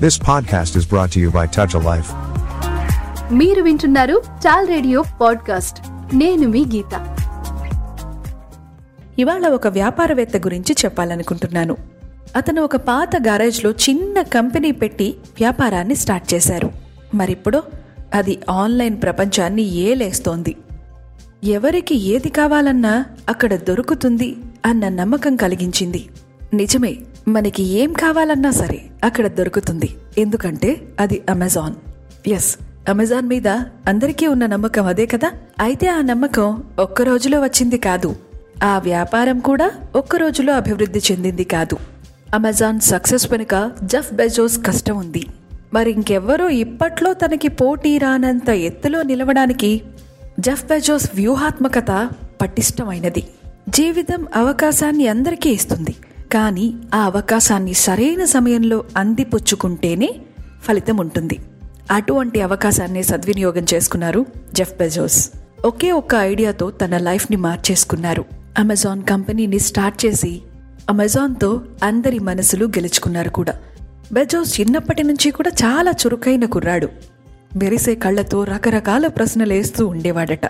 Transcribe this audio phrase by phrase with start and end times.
[0.00, 2.12] This podcast is brought to you by Touch a Life.
[3.32, 5.78] మీరు వింటున్నారు చాల్ radio podcast
[6.16, 7.16] నేను మీ గీత.
[9.18, 11.76] ఇవాళ ఒక వ్యాపారవేత్త గురించి చెప్పాలనుకుంటున్నాను.
[12.36, 16.70] అతను ఒక పాత గ్యారేజ్లో చిన్న కంపెనీ పెట్టి వ్యాపారాన్ని స్టార్ట్ చేశారు.
[17.14, 17.62] మరిప్పుడు
[18.14, 20.56] అది ఆన్లైన్ ప్రపంచాన్ని ఏలేస్తోంది.
[21.44, 24.36] ఎవరికి ఏది కావాలన్నా అక్కడ దొరుకుతుంది
[24.66, 26.08] అన్న నమ్మకం కలిగించింది.
[26.54, 26.96] నిజమే
[27.28, 29.90] మనకి ఏం కావాలన్నా సరే అక్కడ దొరుకుతుంది.
[30.18, 31.74] ఎందుకంటే అది అమెజాన్
[32.28, 32.56] ఎస్
[32.88, 33.48] అమెజాన్ మీద
[33.86, 35.32] అందరికీ ఉన్న నమ్మకం అదే కదా?
[35.60, 38.16] అయితే ఆ నమ్మకం ఒక్క రోజులో వచ్చింది కాదు.
[38.64, 41.76] ఆ వ్యాపారం కూడా ఒక్క రోజులో అభివృద్ధి చెందింది కాదు.
[42.34, 45.26] అమెజాన్ సక్సెస్ వెనుక జఫ్ బెజోస్ కష్టం ఉంది.
[45.74, 49.82] మరి ఇంకెవ్వరూ ఇప్పట్లో తనకి పోటీ రానంత ఎత్తులో నిలవడానికి
[50.40, 53.26] జఫ్ బెజోస్ వ్యూహాత్మకత పటిష్టమైనది.
[53.68, 55.94] జీవితం అవకాశాన్ని అందరికీ ఇస్తుంది.
[56.32, 60.14] కానీ ఆ అవకాశాన్ని సరైన సమయంలో అందిపుచ్చుకుంటేనే
[60.62, 61.38] ఫలితం ఉంటుంది.
[61.90, 65.30] అటువంటి అవకాశాన్ని సద్వినియోగం చేసుకున్నారు జెఫ్ బెజోస్.
[65.64, 68.24] ఒకే ఒక్క ఐడియాతో తన లైఫ్ని మార్చేసుకున్నారు.
[68.58, 70.42] అమెజాన్ కంపెనీని స్టార్ట్ చేసి
[70.90, 73.54] అమెజాన్తో అందరి మనసులు గెలుచుకున్నారు కూడా.
[74.12, 76.88] బెజోస్ చిన్నప్పటి నుంచి కూడా చాలా చురుకైన కుర్రాడు.
[77.56, 80.46] మెరిసే కళ్ళతో రకరకాల ప్రశ్నలు వేస్తూ ఉండేవాడట.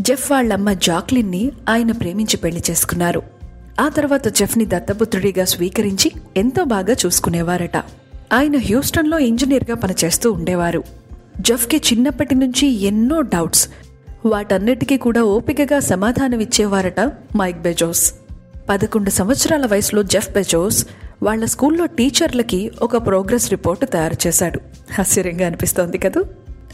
[0.00, 3.35] జెఫ్ వాళ్ళమ్మ జాక్లిన్ని ఆయన ప్రేమించి పెళ్ళి చేసుకున్నారు.
[3.80, 7.76] ఆ తర్వాత జెఫ్ని దత్తపుత్రుడిగా స్వీకరించి ఎంతో బాగా చూసుకునేవారట.
[8.32, 10.84] ఆయన హ్యూస్టన్లో ఇంజనీర్గా పనిచేస్తూ ఉండేవారు.
[11.40, 13.68] జెఫ్కి చిన్నప్పటి నుంచి ఎన్నో డౌట్స్
[14.26, 17.00] వాటన్నిటికీ కూడా ఓపికగా సమాధానమిచ్చేవారట
[17.36, 18.12] మైక్ బెజోస్.
[18.68, 20.86] పదకొండు సంవత్సరాల వయసులో జెఫ్ బెజోస్
[21.22, 24.60] వాళ్ళ స్కూల్లో టీచర్లకి ఒక ప్రోగ్రెస్ రిపోర్ట్ తయారు చేశాడు.
[25.00, 26.24] ఆశ్చర్యంగా అనిపిస్తోంది కదూ?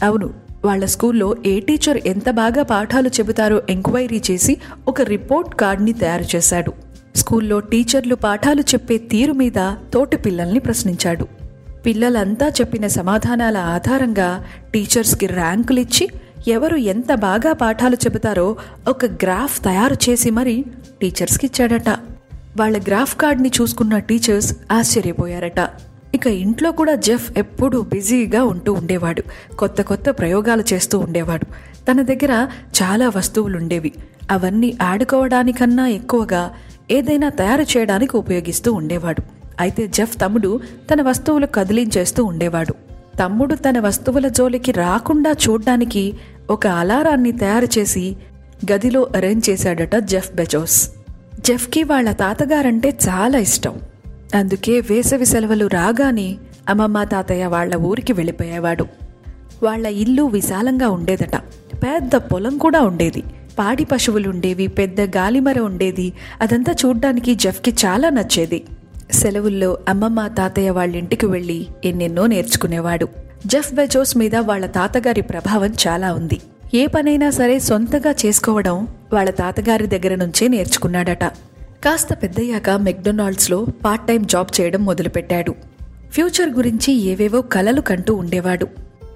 [0.03, 0.33] అవును
[0.65, 4.57] వాళ్ళ స్కూల్లో ఏ టీచర్ ఎంత బాగా పాఠాలు చెబుతారో ఎంక్వైరీ చేసి
[4.87, 6.92] ఒక రిపోర్ట్ కార్డ్ని తయారు చేశాడు.
[7.15, 11.27] స్కూల్లో టీచర్లు పాఠాలు చెప్పే తీరు మీద తోటి పిల్లల్ని ప్రశ్నించాడు.
[11.85, 16.07] పిల్లలంతా చెప్పిన సమాధానాల ఆధారంగా టీచర్స్కి ర్యాంకులిచ్చి
[16.47, 18.55] ఎవరు ఎంత బాగా పాఠాలు చెబుతారో
[18.87, 20.65] ఒక గ్రాఫ్ తయారు చేసి మరి
[21.01, 21.89] టీచర్స్కి ఇచ్చాడట.
[22.59, 25.69] వాళ్ళ గ్రాఫ్ కార్డ్ని చూసుకున్న టీచర్స్ ఆశ్చర్యపోయారట.
[26.15, 29.23] ఇక ఇంట్లో కూడా జెఫ్ ఎప్పుడూ బిజీగా ఉంటూ ఉండేవాడు.
[29.55, 31.45] కొత్త కొత్త ప్రయోగాలు చేస్తూ ఉండేవాడు.
[31.91, 32.47] తన దగ్గర
[32.83, 33.93] చాలా వస్తువులుండేవి.
[34.31, 36.51] అవన్నీ ఆడుకోవడానికన్నా ఎక్కువగా
[36.91, 39.21] ఏదైనా తయారు చేయడానికి ఉపయోగిస్తూ ఉండేవాడు.
[39.59, 40.59] అయితే జెఫ్ తమ్ముడు
[40.93, 42.73] తన వస్తువులు కదిలించేస్తూ ఉండేవాడు.
[43.23, 46.13] తమ్ముడు తన వస్తువుల జోలికి రాకుండా చూడ్డానికి
[46.49, 48.15] ఒక అలారాన్ని తయారు చేసి
[48.71, 50.89] గదిలో అరేంజ్ చేశాడట జెఫ్ బెజోస్.
[51.39, 53.79] జెఫ్కి వాళ్ళ తాతగారంటే చాలా ఇష్టం.
[54.35, 56.37] అందుకే వేసవి సెలవులు రాగానే
[56.69, 58.85] అమ్మమ్మ తాతయ్య వాళ్ళ ఊరికి వెళ్ళిపోయేవాడు.
[59.63, 61.35] వాళ్ళ ఇల్లు విశాలంగా ఉండేదట.
[61.83, 63.23] పెద్ద పొలం కూడా ఉండేది.
[63.59, 66.13] పాడి పశువులు ఉండేవి పెద్ద గాలిమర ఉండేది.
[66.41, 68.63] అదంతా చూడ్డానికి జెఫ్కి చాలా నచ్చేది.
[69.11, 73.07] సెలవుల్లో అమ్మమ్మ తాతయ్య వాళ్ళ ఇంటికి వెళ్ళి ఎన్నెన్నో నేర్చుకునేవాడు.
[73.45, 76.41] జెఫ్ బెజోస్ మీద వాళ్ళ తాతగారి ప్రభావం చాలా ఉంది.
[76.73, 81.23] ఏ పనైనా సరే సొంతగా చేసుకోవడం వాళ్ళ తాతగారి దగ్గర నుంచే నేర్చుకున్నాడట.
[81.83, 85.55] కాస్త పెద్దయ్యాక మెక్డొనాల్డ్స్లో పార్ట్ టైం జాబ్ చేయడం మొదలుపెట్టాడు.
[86.11, 88.67] ఫ్యూచర్ గురించి ఏవేవో కలలు కంటూ ఉండేవాడు.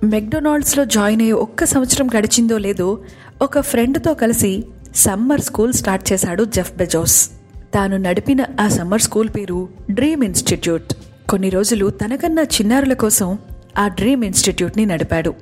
[0.03, 2.99] మెక్డొనాల్డ్స్లో జాయిన్ అయ్యే ఒక్క సంవత్సరం గడిచిందో లేదో
[3.41, 4.63] ఒక ఫ్రెండ్తో కలిసి
[4.95, 7.29] సమ్మర్ స్కూల్ స్టార్ట్ చేశాడు జెఫ్ బెజోస్.
[7.73, 10.93] తాను నడిపిన ఆ సమ్మర్ స్కూల్ పేరు డ్రీమ్ ఇన్స్టిట్యూట్.
[11.29, 13.37] కొన్ని రోజులు తనకన్నా చిన్నారుల కోసం
[13.77, 15.33] ఆ డ్రీమ్ ఇన్స్టిట్యూట్ని నడిపాడు.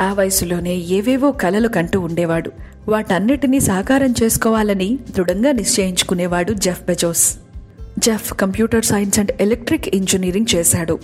[0.00, 2.52] ఆ వయసులోనే ఏవేవో కలలు కంటూ ఉండేవాడు.
[2.88, 7.36] వాటన్నిటినీ సాకారం చేసుకోవాలని దృఢంగా నిశ్చయించుకునేవాడు Jeff Bezos.
[7.98, 10.98] Jeff computer science and electric engineering చేశాడు.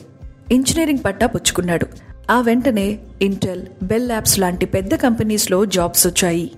[0.53, 1.87] ఇంజనీరింగ్ పట్టా పుచ్చుకున్నాడు.
[2.31, 6.50] ఆ వెంటనే ఇంటెల్ బెల్ ల్యాబ్స్ లాంటి పెద్ద కంపెనీస్లో జాబ్స్ వచ్చాయి.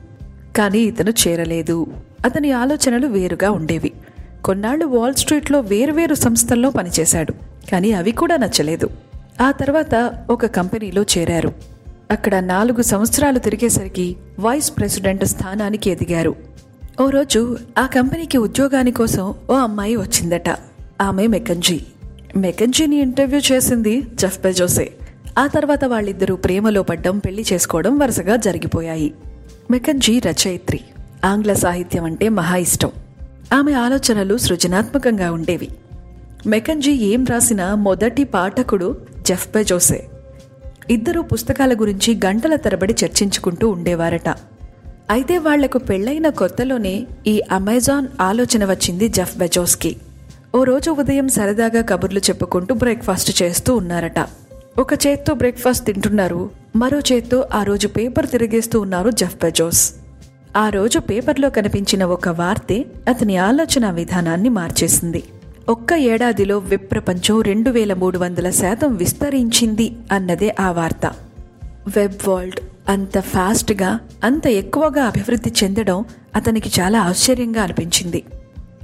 [0.57, 1.87] కానీ ఇతను చేరలేదు.
[2.25, 3.93] అతని ఆలోచనలు వేరుగా ఉండేవి.
[4.45, 7.33] కొన్నాళ్ళు వాల్ స్ట్రీట్లో వేరువేరు సంస్థల్లో పనిచేశాడు.
[7.71, 8.91] కానీ అవి కూడా నచ్చలేదు.
[9.41, 11.53] ఆ తర్వాత ఒక కంపెనీలో చేరారు.
[12.11, 16.37] అక్కడ నాలుగు సంవత్సరాలు తిరిగేసరికి వైస్ ప్రెసిడెంట్ స్థానానికి ఎదిగారు.
[17.01, 20.57] ఓ రోజు ఆ కంపెనీకి ఉద్యోగాని కోసం ఓ అమ్మాయి వచ్చిందట.
[21.01, 21.81] ఆమె మెకంజీ.
[22.37, 24.93] మెకంజీని ఇంటర్వ్యూ చేసింది జఫ్ బెజోసే.
[25.39, 29.15] ఆ తర్వాత వాళ్ళిద్దరూ ప్రేమలో పడ్డం పెళ్ళి చేసుకోవడం వరుసగా జరిగిపోయాయి.
[29.71, 30.81] మెకంజీ రచయిత్రి.
[31.25, 32.91] ఆంగ్ల సాహిత్యం అంటే మహా ఇష్టం.
[33.53, 35.69] ఆమె ఆలోచనలు సృజనాత్మకంగా ఉండేవి.
[36.47, 38.97] మెకంజీ ఏం రాసిన మొదటి పాఠకుడు
[39.27, 40.07] జెఫ్ బెజోసే
[40.91, 44.29] ఇద్దరూ పుస్తకాల గురించి గంటల తరబడి చర్చించుకుంటూ ఉండేవారట.
[45.11, 49.97] అయితే వాళ్ళకు పెళ్ళైన కొత్తలోనే ఈ అమెజాన్ ఆలోచన వచ్చింది జెఫ్ బెజోస్కి
[50.55, 54.48] ఓ రోజు ఉదయం సరదాగా కబుర్లు చెప్పుకుంటూ బ్రేక్ఫాస్ట్ చేస్తూ ఉన్నారట.
[54.79, 59.95] ఒక చేత్తో బ్రేక్ఫాస్ట్ తింటున్నారు మరో చేత్తో ఆ రోజు పేపర్ తిరిగేస్తూ ఉన్నారు జెఫ్ బెజోస్
[60.57, 65.23] ఆ రోజు పేపర్లో కనిపించిన ఒక వార్తే అతని ఆలోచన విధానాన్ని మార్చేసింది.
[65.69, 71.13] ఒక్క ఏడాదిలో విప్రపంచం ప్రపంచం రెండు వేల మూడు వందల శాతం విస్తరించింది అన్నదే ఆ వార్త.
[71.97, 76.05] వెబ్ వరల్డ్ అంత ఫాస్ట్గా అంత ఎక్కువగా అభివృద్ధి చెందడం
[76.37, 78.25] అతనికి చాలా ఆశ్చర్యంగా అనిపించింది.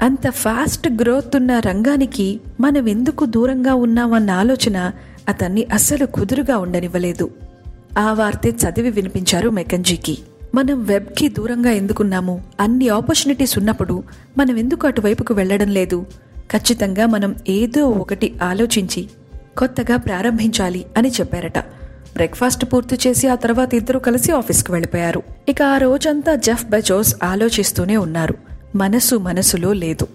[0.02, 4.91] అంత ఫాస్ట్ గ్రోత్ ఉన్న రంగానికి మనం ఎందుకు దూరంగా ఉన్నామన్న ఆలోచన
[5.28, 7.30] అతన్ని అస్సలు కుదురుగా ఉండనివ్వలేదు.
[7.98, 10.18] ఆ వార్తే చదివి వినిపించారు మెకంజీకి.
[10.54, 12.44] మనం వెబ్కి దూరంగా ఎందుకున్నాము?
[12.60, 14.02] అన్ని ఆపర్చునిటీస్ ఉన్నప్పుడు
[14.38, 16.06] మనం ఎందుకు అటువైపుకు వెళ్ళడం లేదు?
[16.38, 19.08] ఖచ్చితంగా మనం ఏదో ఒకటి ఆలోచించి
[19.58, 21.58] కొత్తగా ప్రారంభించాలి అని చెప్పారట.
[22.14, 25.22] బ్రేక్ఫాస్ట్ పూర్తి చేసి ఆ తర్వాత ఇద్దరు కలిసి ఆఫీస్కి వెళ్ళిపోయారు.
[25.48, 28.34] ఇక ఆ రోజంతా జెఫ్ బెజోస్ ఆలోచిస్తూనే ఉన్నారు.
[28.76, 30.06] మనసు మనసులో లేదు.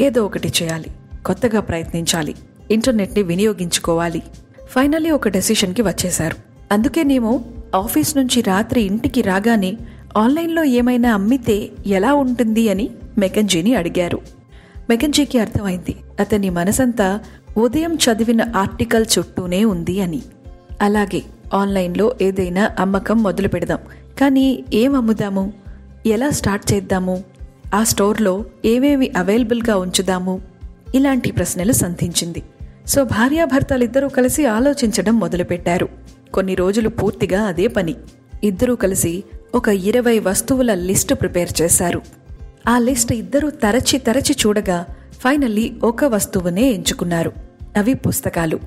[0.00, 0.86] ఏదో ఒకటి చేయాలి.
[1.26, 2.34] కొత్తగా ప్రయత్నించాలి.
[2.70, 4.22] ఇంటర్నెట్ని వినియోగించుకోవాలి.
[4.70, 6.36] ఫైనల్లీ ఒక డెసిషన్కి వచ్చేశారు.
[6.72, 7.40] అందుకేనేమో
[7.74, 9.76] ఆఫీస్ నుంచి రాత్రి ఇంటికి రాగానే
[10.16, 14.20] ఆన్లైన్లో ఏమైనా అమ్మితే ఎలా ఉంటుంది అని మెకంజీని అడిగారు.
[14.90, 17.20] మెకంజీకి అర్థమైంది అతని మనసంతా
[17.56, 20.22] ఉదయం చదివిన ఆర్టికల్ చుట్టూనే ఉంది అని.
[20.82, 21.22] అలాగే
[21.54, 23.78] ఆన్లైన్లో ఏదైనా అమ్మకం మొదలు పెడదాం.
[24.20, 25.52] కానీ ఏం అమ్ముదాము?
[26.06, 27.24] ఎలా స్టార్ట్ చేద్దాము?
[27.74, 30.42] ఆ స్టోర్లో ఏమేమి అవైలబుల్గా ఉంచుదాము?
[30.94, 32.42] ఇలాంటి ప్రశ్నలు సంధించింది.
[32.86, 35.88] సో భార్యాభర్తలిద్దరూ కలిసి ఆలోచించడం మొదలుపెట్టారు.
[36.34, 37.94] కొన్ని రోజులు పూర్తిగా అదే పని.
[38.44, 42.02] ఇద్దరూ కలిసి ఒక ఇరవై వస్తువుల లిస్ట్ ప్రిపేర్ చేశారు.
[42.68, 44.86] ఆ లిస్ట్ ఇద్దరూ తరచి తరచి చూడగా
[45.20, 47.32] ఫైనల్లీ ఒక వస్తువునే ఎంచుకున్నారు.
[47.76, 48.58] అవి పుస్తకాలు.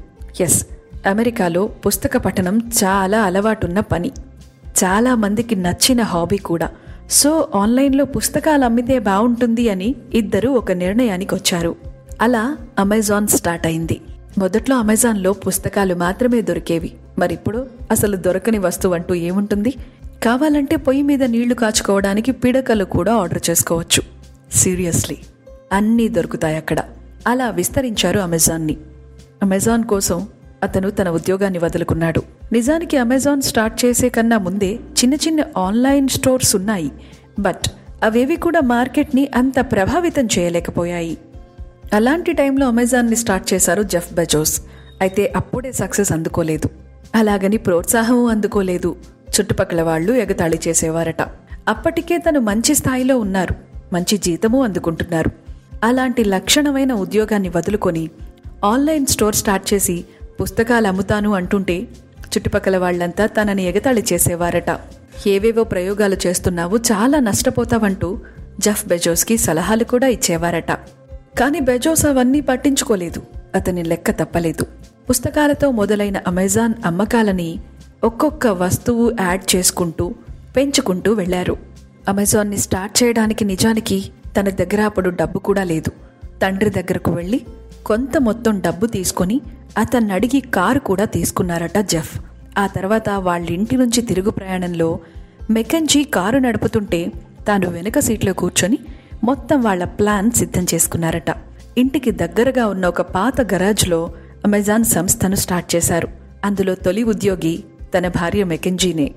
[0.41, 0.65] ఎస్
[1.07, 4.11] అమెరికాలో పుస్తక పఠనం చాలా అలవాటున్న పని.
[4.83, 6.69] చాలా మందికి నచ్చిన హాబీ కూడా.
[7.11, 11.75] సో ఆన్లైన్లో పుస్తకాలు అమ్మితే బాగుంటుంది అని ఇద్దరూ ఒక నిర్ణయానికి వచ్చారు
[12.21, 14.01] అలా అమెజాన్ స్టార్ట్ అయింది.
[14.37, 16.93] మొదట్లో అమెజాన్లో పుస్తకాలు మాత్రమే దొరికేవి.
[17.19, 19.73] మరిప్పుడు అసలు దొరకని వస్తువు అంటూ ఏముంటుంది?
[20.23, 24.03] కావాలంటే పొయ్యి మీద నీళ్ళు కాచుకోవడానికి పిడకలు కూడా ఆర్డర్ చేసుకోవచ్చు.
[24.53, 25.17] సీరియస్లీ
[25.71, 26.79] అన్నీ దొరుకుతాయి అక్కడ.
[27.27, 28.77] అలా విస్తరించారు అమెజాన్ని.
[29.43, 30.27] అమెజాన్ కోసం
[30.63, 32.21] అతను తన ఉద్యోగాన్ని వదులుకున్నాడు.
[32.51, 36.91] నిజానికి అమెజాన్ స్టార్ట్ చేసే కన్నా ముందే చిన్న చిన్న ఆన్లైన్ స్టోర్స్ ఉన్నాయి.
[37.39, 37.69] బట్
[38.03, 41.17] అవేవి కూడా మార్కెట్ని అంత ప్రభావితం చేయలేకపోయాయి.
[41.93, 44.61] అలాంటి టైంలో అమెజాన్ని స్టార్ట్ చేశారు జెఫ్ బెజోస్.
[45.01, 46.69] అయితే అప్పుడే సక్సెస్ అందుకోలేదు.
[47.15, 48.95] అలాగని ప్రోత్సాహం అందుకోలేదు.
[49.29, 51.21] చుట్టుపక్కల వాళ్ళు ఎగతాళి చేసేవారట.
[51.67, 53.55] అప్పటికే తను మంచి స్థాయిలో ఉన్నారు.
[53.93, 55.31] మంచి జీతము అందుకుంటున్నారు.
[55.83, 58.09] అలాంటి లక్షణమైన ఉద్యోగాన్ని వదులుకొని
[58.65, 60.05] ఆన్లైన్ స్టోర్ స్టార్ట్ చేసి
[60.41, 61.87] పుస్తకాలు అమ్ముతాను అంటుంటే
[62.21, 64.79] చుట్టుపక్కల వాళ్ళంతా తనని ఎగతాళి చేసేవారట.
[65.27, 68.19] ఏవేవో ప్రయోగాలు చేస్తున్నావు చాలా నష్టపోతావంటూ
[68.59, 70.96] జఫ్ బెజోస్కి సలహాలు కూడా ఇచ్చేవారట.
[71.37, 73.21] కానీ బెజోస్ అవన్నీ పట్టించుకోలేదు.
[73.55, 74.65] అతని లెక్క తప్పలేదు.
[75.09, 77.59] పుస్తకాలతో మొదలైన అమెజాన్ అమ్మకాలని
[78.03, 80.15] ఒక్కొక్క వస్తువు యాడ్ చేసుకుంటూ
[80.55, 81.57] పెంచుకుంటూ వెళ్ళారు
[82.09, 85.91] అమెజాన్ని స్టార్ట్ చేయడానికి నిజానికి తన దగ్గర అప్పుడు డబ్బు కూడా లేదు.
[86.41, 87.41] తండ్రి దగ్గరకు వెళ్ళి
[87.85, 89.41] కొంత మొత్తం డబ్బు తీసుకొని
[89.77, 92.21] అతన్ని అడిగి కారు కూడా తీసుకున్నారట జెఫ్.
[92.57, 94.99] ఆ తర్వాత వాళ్ళ ఇంటి నుంచి తిరుగు ప్రయాణంలో
[95.51, 97.11] మెకెంజీ కారు నడుపుతుంటే
[97.47, 98.77] తాను వెనుక సీట్లో కూర్చొని
[99.27, 101.29] మొత్తం వాళ్ళ ప్లాన్ సిద్ధం చేసుకున్నారట.
[101.77, 103.99] ఇంటికి దగ్గరగా ఉన్న ఒక పాత గరాజ్లో
[104.45, 106.07] అమెజాన్ సంస్థను స్టార్ట్ చేశారు.
[106.45, 107.63] అందులో తొలి ఉద్యోగి
[107.97, 109.07] తన భార్య మెకెంజీనే.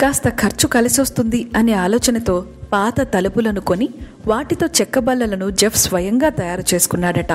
[0.00, 3.88] కాస్త ఖర్చు కలిసొస్తుంది అనే ఆలోచనతో పాత తలుపులను కొని
[4.26, 7.32] వాటితో చెక్క బల్లలను జెఫ్ స్వయంగా తయారు చేసుకున్నాడట.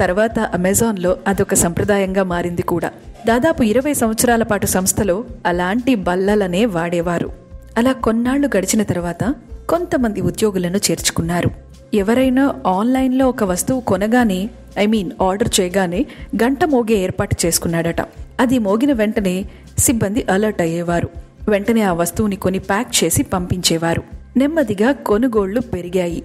[0.00, 2.90] తర్వాత అమెజాన్లో అదొక సంప్రదాయంగా మారింది కూడా.
[3.26, 7.32] దాదాపు ఇరవై సంవత్సరాల పాటు సంస్థలో అలాంటి బల్లలనే వాడేవారు.
[7.78, 9.34] అలా కొన్నాళ్ళు గడిచిన తర్వాత
[9.68, 11.50] కొంతమంది ఉద్యోగులను చేర్చుకున్నారు.
[11.94, 16.06] ఎవరైనా ఆన్లైన్లో ఒక వస్తువు కొనగానే ఐ మీన్ ఆర్డర్ చేయగానే
[16.42, 18.00] గంట మోగే ఏర్పాటు చేసుకున్నాడట.
[18.40, 19.44] అది మోగిన వెంటనే
[19.78, 21.08] సిబ్బంది అలర్ట్ అయ్యేవారు.
[21.48, 24.02] వెంటనే ఆ వస్తువుని కొని ప్యాక్ చేసి పంపించేవారు.
[24.36, 26.22] నెమ్మదిగా కొనుగోళ్ళు పెరిగాయి.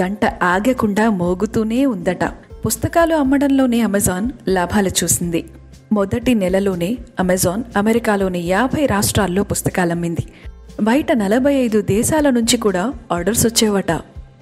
[0.00, 2.24] గంట ఆగకుండా మోగుతూనే ఉందట.
[2.66, 5.44] పుస్తకాలు అమ్మడంలోనే అమెజాన్ లాభాలు చూసింది.
[5.92, 10.26] మొదటి నెలలోనే అమెజాన్ అమెరికాలోని యాభై రాష్ట్రాల్లో పుస్తకాలమ్మింది.
[10.82, 13.92] బయట నలభై ఐదు దేశాల నుంచి కూడా ఆర్డర్స్ వచ్చేవట.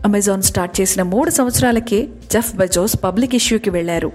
[0.05, 4.13] అమెజాన్ స్టార్ట్ చేసిన మూడు సంవత్సరాలకే జెఫ్ బెజోస్ పబ్లిక్ ఇష్యూకి వెళ్ళారు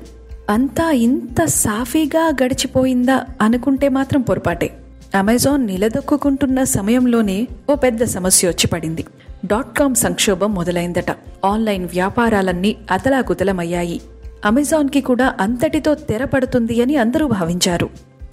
[0.49, 4.77] అంతా ఇంత సాఫీగా గడిచిపోయిందా అనుకుంటే మాత్రం పొరపాటే.
[5.15, 9.05] అమెజాన్ నిలదొక్కుంటున్న సమయంలోనే ఓ పెద్ద సమస్య వచ్చి పడింది.
[9.45, 11.11] డాట్ కామ్ సంక్షోభం మొదలైందట.
[11.45, 14.01] ఆన్లైన్ వ్యాపారాలన్నీ అతలాకుతలమయ్యాయి.
[14.45, 17.89] అమెజాన్కి కూడా అంతటితో తెరపడుతుంది అని అందరూ భావించారు.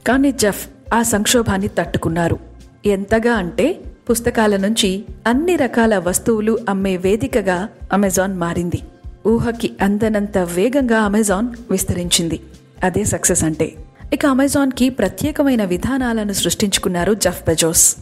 [0.07, 2.50] కానీ జఫ్ ఆ సంక్షోభాన్ని తట్టుకున్నారు.
[2.87, 8.81] ఎంతగా అంటే పుస్తకాల నుంచి అన్ని రకాల వస్తువులు అమ్మే వేదికగా అమెజాన్ మారింది.
[9.27, 12.41] ఊహకి అందనంత వేగంగా అమెజాన్ విస్తరించింది.
[12.85, 13.75] అదే సక్సెస్ అంటే.
[14.13, 17.97] ఇక అమెజాన్కి ప్రత్యేకమైన విధానాలను సృష్టించుకున్నారు జఫ్ బెజోస్.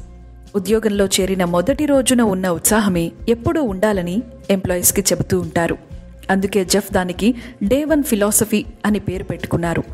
[0.56, 5.78] ఉద్యోగంలో చేరిన మొదటి రోజున ఉన్న ఉత్సాహమే ఎప్పుడూ ఉండాలని ఎంప్లాయీస్కి చెబుతూ ఉంటారు.
[6.30, 9.84] అందుకే జఫ్ దానికి డే వన్ ఫిలాసఫీ అని పేరు పెట్టుకున్నారు.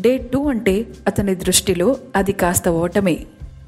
[0.00, 3.18] డే టూ అంటే అతని దృష్టిలో అది కాస్త ఓటమే.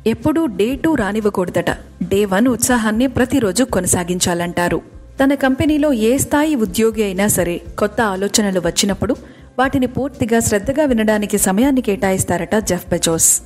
[0.06, 1.70] ఎప్పుడూ డే టూ రానివ్వకూడదట.
[2.08, 4.80] డే వన్ ఉత్సాహాన్ని ప్రతిరోజు కొనసాగించాలంటారు.
[5.25, 9.16] తన కంపెనీలో ఏ స్థాయి ఉద్యోగి అయినా సరే కొత్త ఆలోచనలు వచ్చినప్పుడు
[9.58, 13.42] వాటిని పూర్తిగా శ్రద్ధగా వినడానికి సమయాన్ని కేటాయిస్తారట జెఫ్ బెజోస్.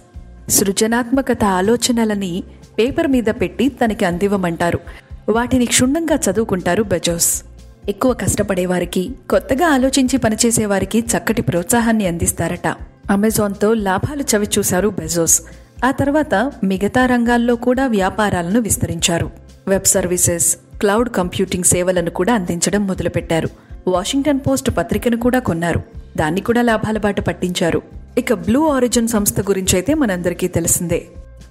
[0.48, 2.44] సృజనాత్మకత ఆలోచనలని
[2.78, 4.80] పేపర్ మీద పెట్టి తనకి అందివ్వమంటారు.
[5.28, 7.42] వాటిని క్షుణ్ణంగా చదువుకుంటారు బెజోస్.
[7.88, 12.66] ఎక్కువ కష్టపడేవారికి కొత్తగా ఆలోచించి పనిచేసేవారికి చక్కటి ప్రోత్సాహాన్ని అందిస్తారట.
[13.10, 15.42] అమెజాన్తో లాభాలు చవి చూశారు బెజోస్.
[15.84, 19.30] ఆ తర్వాత మిగతా రంగాల్లో కూడా వ్యాపారాలను విస్తరించారు.
[19.68, 23.48] వెబ్ సర్వీసెస్ క్లౌడ్ కంప్యూటింగ్ సేవలను కూడా అందించడం మొదలుపెట్టారు.
[23.88, 25.82] వాషింగ్టన్ పోస్ట్ పత్రికను కూడా కొన్నారు.
[26.16, 27.82] దాన్ని కూడా లాభాల బాట పట్టించారు.
[28.18, 31.06] ఇక బ్లూ ఆరిజిన్ సంస్థ గురించి అయితే మనందరికీ తెలిసిందే.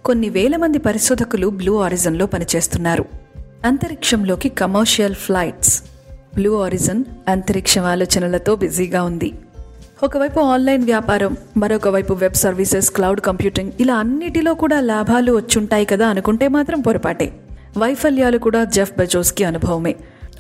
[0.06, 3.06] కొన్ని వేల మంది పరిశోధకులు బ్లూ ఆరిజన్లో పనిచేస్తున్నారు.
[3.66, 5.84] అంతరిక్షంలోకి కమర్షియల్ ఫ్లైట్స్.
[6.36, 9.34] బ్లూ ఆరిజన్ అంతరిక్షం ఆలోచనలతో బిజీగా ఉంది.
[10.04, 13.72] ఒకవైపు ఆన్లైన్ వ్యాపారం మరొక వైపు వెబ్ సర్వీసెస్ క్లౌడ్ కంప్యూటింగ్.
[13.80, 17.40] ఇలా అన్నిటిలో కూడా లాభాలు వచ్చుంటాయి కదా అనుకుంటే మాత్రం పొరపాటే.
[17.78, 19.96] వైఫల్యాలు కూడా జెఫ్ బెజోస్కి అనుభవమే.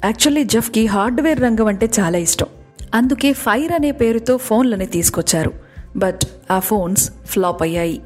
[0.05, 2.45] యాక్చువల్లీ జెఫ్కి హార్డ్వేర్ రంగం అంటే చాలా ఇష్టం.
[2.93, 5.53] అందుకే ఫైర్ అనే పేరుతో ఫోన్లని తీసుకొచ్చారు.
[5.97, 6.19] బట్
[6.51, 8.01] ఆ ఫోన్స్ ఫ్లాప్ అయ్యాయి.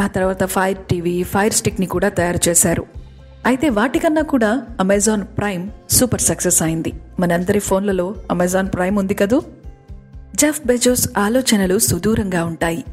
[0.00, 2.86] ఆ తర్వాత ఫైర్ టీవీ ఫైర్ స్టిక్ని కూడా తయారు చేశారు.
[3.46, 6.92] అయితే వాటికన్నా కూడా అమెజాన్ ప్రైమ్ సూపర్ సక్సెస్ అయింది.
[7.20, 9.42] మనందరి ఫోన్లలో అమెజాన్ ప్రైమ్ ఉంది కదూ?
[10.42, 12.84] జెఫ్ బెజోస్ ఆలోచనలు సుదూరంగా ఉంటాయి.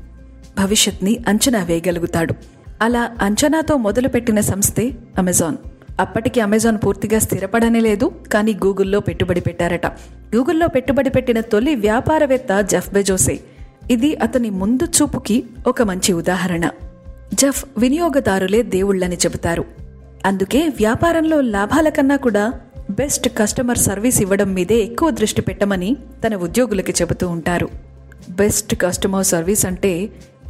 [0.59, 2.33] భవిష్యత్ని అంచనా వేయగలుగుతాడు.
[2.81, 5.57] అలా అంచనాతో మొదలుపెట్టిన సంస్థే అమెజాన్.
[5.99, 9.85] అప్పటికి అమెజాన్ పూర్తిగా స్థిరపడనే లేదు కానీ గూగుల్లో పెట్టుబడి పెట్టారట.
[10.35, 13.39] గూగుల్లో పెట్టుబడి పెట్టిన తొలి వ్యాపారవేత్త జెఫ్ బెజోసే.
[13.91, 16.69] ఇది అతని ముందు చూపుకి ఒక మంచి ఉదాహరణ.
[17.33, 19.65] జెఫ్ వినియోగదారులే దేవుళ్ళని చెబుతారు.
[20.25, 22.53] అందుకే వ్యాపారంలో లాభాల కన్నా కూడా
[22.99, 25.89] బెస్ట్ కస్టమర్ సర్వీస్ ఇవ్వడం మీదే ఎక్కువ దృష్టి పెట్టమని
[26.23, 27.67] తన ఉద్యోగులకి చెబుతూ ఉంటారు.
[28.39, 29.91] బెస్ట్ కస్టమర్ సర్వీస్ అంటే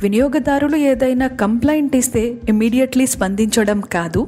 [0.03, 4.21] వినియోగదారులు ఏదైనా కంప్లైంట్ ఇస్తే ఇమ్మీడియట్లీ స్పందించడం కాదు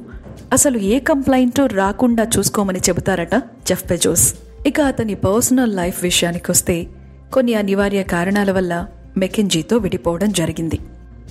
[0.53, 3.35] అసలు ఏ కంప్లైంట్ రాకుండా చూసుకోమని చెబుతారట
[3.69, 4.27] జెఫ్ బెజోస్
[4.67, 6.77] ఇక అతని పర్సనల్ లైఫ్ విషయానికి వస్తే
[7.33, 8.73] కొన్ని అనివార్య కారణాల వల్ల
[9.17, 10.79] మెకెంజీతో విడిపోవడం జరిగింది.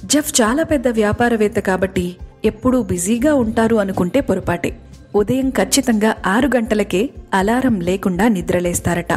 [0.04, 2.06] జెఫ్ చాలా పెద్ద వ్యాపారవేత్త కాబట్టి
[2.44, 4.70] ఎప్పుడూ బిజీగా ఉంటారు అనుకుంటే పొరపాటే.
[5.14, 9.12] ఉదయం ఖచ్చితంగా ఆరు గంటలకే అలారం లేకుండా నిద్రలేస్తారట.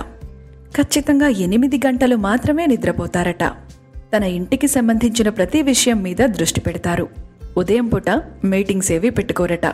[0.78, 3.44] ఖచ్చితంగా ఎనిమిది గంటలు మాత్రమే నిద్రపోతారట.
[4.16, 7.08] తన ఇంటికి సంబంధించిన ప్రతి విషయం మీద దృష్టి పెడతారు.
[7.58, 8.10] ఉదయం పూట
[8.44, 9.66] మీటింగ్స్ ఏవి పెట్టుకోరట.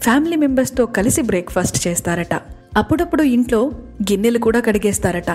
[0.00, 2.34] ఫ్యామిలీ మెంబర్స్తో కలిసి బ్రేక్ఫాస్ట్ చేస్తారట.
[2.76, 3.70] అప్పుడప్పుడు ఇంట్లో
[4.10, 5.30] గిన్నెలు కూడా కడిగేస్తారట.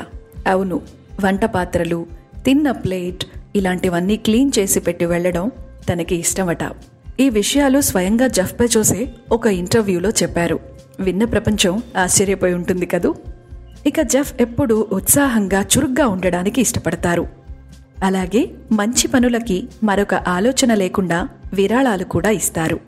[0.48, 0.82] అవును
[1.26, 2.06] వంట పాత్రలు
[2.46, 5.52] తిన్న ప్లేట్ ఇలాంటివన్నీ క్లీన్ చేసి పెట్టి వెళ్ళడం
[5.90, 6.64] తనకి ఇష్టమట.
[7.20, 10.60] ఈ విషయాలు స్వయంగా జఫ్ బెజోసే ఒక ఇంటర్వ్యూలో చెప్పారు.
[11.00, 13.16] విన్న ప్రపంచం ఆశ్చర్యపోయి ఉంటుంది కదూ?
[13.88, 17.28] ఇక జఫ్ ఎప్పుడూ ఉత్సాహంగా చురుగ్గా ఉండడానికి ఇష్టపడతారు.
[18.04, 22.80] అలాగే మంచి పనులకి మరొక ఆలోచన లేకుండా విరాళాలు కూడా ఇస్తారు.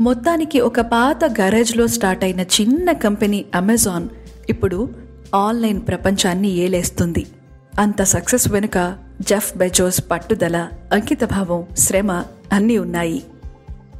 [0.00, 4.08] మొత్తానికి ఒక పాత గరేజ్లో స్టార్ట్ అయిన చిన్న కంపెనీ అమెజాన్
[4.48, 4.94] ఇప్పుడు
[5.34, 7.26] ఆన్లైన్ ప్రపంచాన్ని ఏలేస్తుంది.
[7.78, 12.12] అంత సక్సెస్ వెనుక జఫ్ బెజోస్ పట్టుదల అంకితభావం శ్రమ
[12.52, 13.22] అన్నీ ఉన్నాయి.